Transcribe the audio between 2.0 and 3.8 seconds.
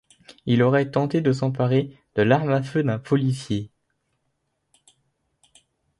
de l'arme à feu d'un policier.